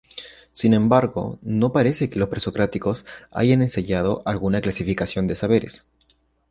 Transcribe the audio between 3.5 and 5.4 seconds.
ensayado alguna clasificación de